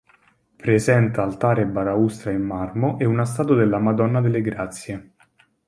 [0.55, 5.13] Presenta altare e balaustra in marmo e una statua della "Madonna delle Grazie".